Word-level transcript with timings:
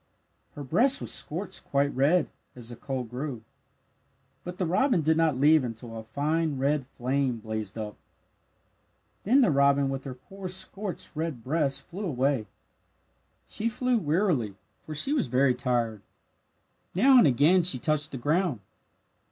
Her 0.55 0.63
breast 0.63 0.99
was 0.99 1.11
scorched 1.11 1.63
quite 1.63 1.93
red, 1.93 2.27
as 2.55 2.69
the 2.69 2.75
coal 2.75 3.03
grew. 3.03 3.43
But 4.43 4.57
the 4.57 4.65
robin 4.65 5.03
did 5.03 5.15
not 5.15 5.37
leave 5.39 5.63
until 5.63 5.95
a 5.95 6.03
fine 6.03 6.57
red 6.57 6.87
flame 6.87 7.37
blazed 7.37 7.77
up. 7.77 7.97
Then 9.25 9.41
the 9.41 9.51
robin 9.51 9.89
with 9.91 10.05
her 10.05 10.15
poor 10.15 10.47
scorched 10.47 11.11
red 11.13 11.43
breast 11.43 11.83
flew 11.83 12.03
away. 12.05 12.47
She 13.47 13.69
flew 13.69 13.99
wearily, 13.99 14.55
for 14.87 14.95
she 14.95 15.13
was 15.13 15.27
very 15.27 15.53
tired. 15.53 16.01
Now 16.95 17.19
and 17.19 17.27
again 17.27 17.61
she 17.61 17.77
touched 17.77 18.11
the 18.11 18.17
ground. 18.17 18.59